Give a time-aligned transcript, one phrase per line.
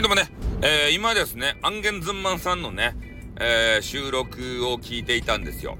[0.00, 0.30] はい、どうもね、
[0.62, 2.96] えー、今ですね、アンゲンズンマンさんのね、
[3.38, 5.76] えー、収録を聞いていたんですよ。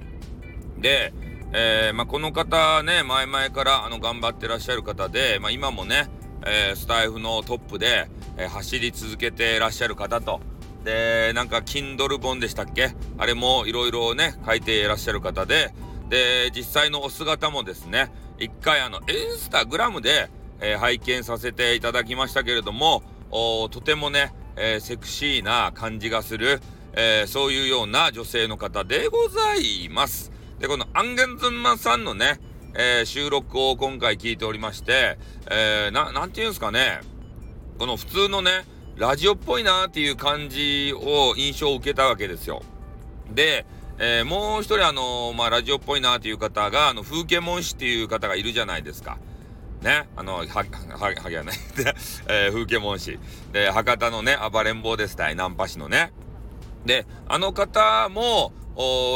[0.76, 1.14] で、
[1.54, 6.10] えー、まあ、この方ね、前々からあの頑張ってらっしゃる方で、まあ、今もね、
[6.44, 10.42] えー、スタイフのトップで、えー、走り続けてらっしゃる方と、
[10.84, 12.90] で、なんか、Kindle 本でしたっけ？
[13.16, 15.72] あれもいろいろね、書いていらっしゃる方で、
[16.10, 19.02] で、実際のお姿もですね、一回あの、イ
[19.34, 20.28] ンスタグラムで、
[20.60, 26.60] え、拝見させていただきましたけれども、とてもね、えー、セクシーな感じがする、
[26.92, 30.32] えー、そういうような女性の方でございます。
[30.58, 32.40] で、このアンゲンズンマンさんのね、
[32.74, 35.18] えー、収録を今回聞いておりまして、
[35.50, 37.00] えー、な、なんていうんですかね、
[37.78, 38.64] この普通のね、
[38.96, 42.62] ラジオっぽいなっていう感じを印象を受けたわけですよ。
[43.32, 43.64] で、
[43.98, 49.18] えー、もう一人あのまあ、ラジオっぽいなっていう方が、あの、風景文士っていう方がいるじゃないですか。
[49.82, 50.64] ね、あの、は、は、
[50.98, 51.94] はぎはね、 で、
[52.28, 53.18] えー、風景文士。
[53.52, 56.12] で、博多のね、暴れん坊ですたい、ナンパ師のね。
[56.84, 58.52] で、あの方も、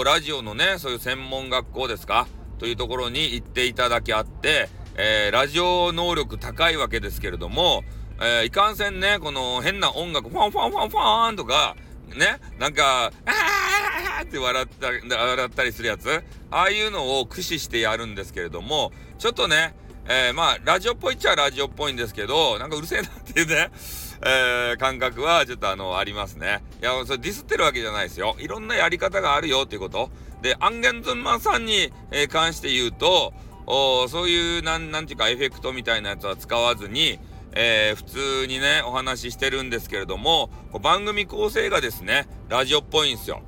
[0.05, 2.27] ラジオのね、そういう専門学校ですか？
[2.59, 7.83] というところに行っていただきあって、えー、ラジオ能力高いわけですけれども、
[8.21, 11.77] えー、いかんせんね、この変な音楽、ファンファンファンファンとか、
[12.15, 19.75] ね、なんか、あーって笑った笑ったりするやつ、ああいうのを駆使してやるんですけれども、ちょっとね、
[20.07, 23.71] えー、まあ、ラジオっぽいっちゃラジオっぽいんですけど、なんかうるせえなっていうね、
[24.23, 26.63] えー、感覚はちょっとあの、ありますね。
[26.83, 28.37] いや、それディスってるわけじゃないですよ。
[28.39, 30.11] いろんなやり方があるよっていうこと。
[30.43, 33.33] で、アンゲンズンマンさんに、えー、関して言うと、
[33.67, 37.19] おそういう、なん、なんていうか、エフェクトみたいなやつは使わずに、
[37.53, 40.51] えー、普通にね、お話ししてるんですけれども、
[40.83, 43.41] 番組構成がですね、ラジオっぽいんですよ。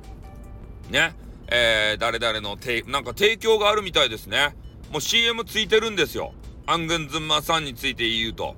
[0.89, 1.15] ね。
[1.49, 4.57] えー、誰々のて、なんか提供があるみたいですね。
[4.91, 6.33] もう CM ついてるんですよ。
[6.67, 8.57] アングンズンマさんについて言うと。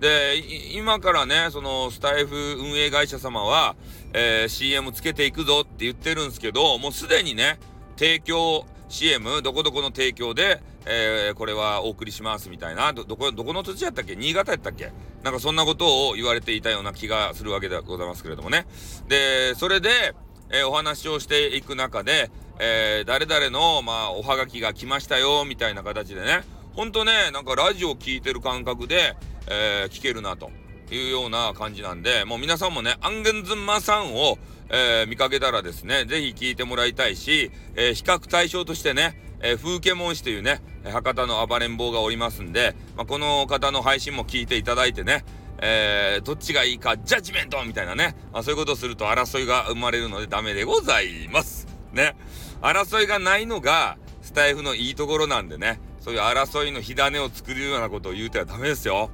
[0.00, 0.42] で、
[0.72, 3.76] 今からね、そのスタイフ運営会社様は、
[4.12, 7.58] えー、CM つけていくぞって言ってるんですけど、もうすでにね、
[7.96, 14.16] 提供 CM、どこどこの提供で、えー、これはお送りしますみたいな、ど、どこ、どこの土地やったっけ？
[14.16, 14.92] 新潟やったっけ？
[15.22, 18.66] なんかそんなことを言われていたような気がするわけでございますけれどもね。
[19.08, 20.14] で、それで、
[20.50, 26.42] えー、お話をしていく中で、えー、誰々の、まあ、おはがきが来ましたよ、みたいな形でね、
[26.74, 30.50] ほんとね、なんかラジオ聴いてる感覚で、えー、聞けるなと
[30.90, 34.38] いうような感じなんで、もう皆さんもね、アンゲンズンマさんを、
[34.70, 45.24] えー、見かけたらですね、ぜひ聞いてもらいたいし、えー、比較対象としてね、えー、風景門師というね、博多の暴れん坊がおりますんで、まあ、この方の配信も聞いていただいてね、
[45.58, 51.68] えー、どっちがいいか、ジャッジメントみたいなね、まあ、そういうことをすると争いが生まれるのでダメでございます。
[51.92, 52.16] ね。
[52.62, 59.08] 争いがないのが、スタイフのいいところなんでね、そういう争いの火種を作るようなことを言うてはダメですよ。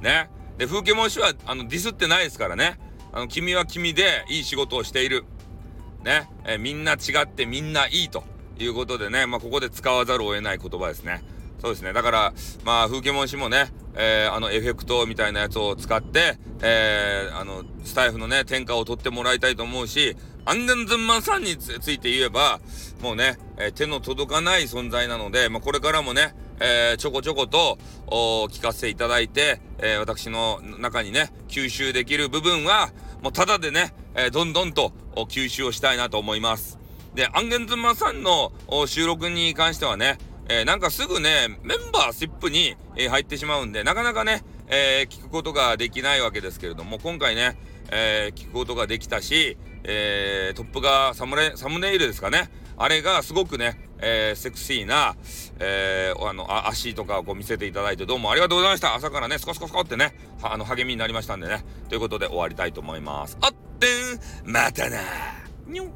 [0.00, 0.30] ね。
[0.56, 2.78] で、風景文氏は、あの、ディスってないですからね。
[3.12, 5.26] あの、君は君でいい仕事をしている。
[6.04, 6.26] ね。
[6.46, 8.24] えみんな違ってみんないいと
[8.58, 11.22] いうことでね、まあ、ここで使わざるを得ない言葉ですね。
[11.60, 11.92] そうですね。
[11.92, 12.32] だから、
[12.64, 20.16] まあ、風景文氏もね、えー、あの、エフェクトみたいなやつを使って、えー、あの、スタイフのね、天下を取ってもらいたいと思うし、
[20.48, 22.60] アンデンズンマンさんについて言えば、
[23.02, 32.92] もうね、えー、手の届かない存在なので、まあ、これからもね、えー、ちょこちょこと聞かせていただいて、えー、私の中にね、吸収できる部分は、
[33.22, 34.92] もうただでね、えー、どんどんと
[35.28, 36.78] 吸収をしたいなと思います。
[37.16, 38.52] で、アンゲンズンマンさんの
[38.86, 40.16] 収録に関してはね、
[40.48, 47.58] えー、なんかすぐね、メンバーシップに、え、入ってしまうんで、なかなかね、え、聞くことができないわけですけれども、今回ね、
[47.90, 49.56] え聞くことができたし、
[49.88, 52.50] えトップがサムサムネイルですかね。
[52.76, 55.16] あれがすごくね、えセクシーな、
[55.58, 58.94] えあのあ、足とかをこう見せていただいてどうもありがとうございました。
[58.94, 61.64] 朝からね、スコスコスコってね、あの、励みになりましたんでね。
[61.88, 63.38] ということで終わりたいと思います。
[63.40, 64.98] あってん、またな
[65.66, 65.88] にょ